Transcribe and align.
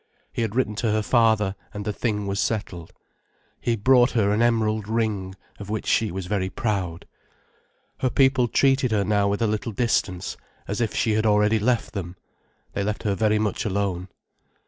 He 0.33 0.41
had 0.41 0.55
written 0.55 0.73
to 0.77 0.89
her 0.93 1.03
father, 1.03 1.53
and 1.75 1.85
the 1.85 1.93
thing 1.93 2.25
was 2.25 2.39
settled. 2.39 2.91
He 3.59 3.75
brought 3.75 4.09
her 4.13 4.31
an 4.31 4.41
emerald 4.41 4.87
ring, 4.87 5.35
of 5.59 5.69
which 5.69 5.85
she 5.85 6.09
was 6.09 6.25
very 6.25 6.49
proud. 6.49 7.05
Her 7.99 8.09
people 8.09 8.47
treated 8.47 8.89
her 8.89 9.03
now 9.03 9.27
with 9.27 9.43
a 9.43 9.45
little 9.47 9.71
distance, 9.71 10.37
as 10.67 10.81
if 10.81 10.95
she 10.95 11.11
had 11.11 11.27
already 11.27 11.59
left 11.59 11.93
them. 11.93 12.15
They 12.73 12.83
left 12.83 13.03
her 13.03 13.13
very 13.13 13.37
much 13.37 13.63
alone. 13.63 14.07